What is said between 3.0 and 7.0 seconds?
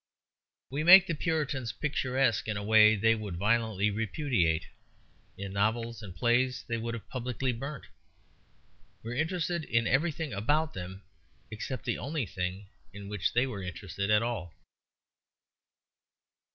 would violently repudiate, in novels and plays they would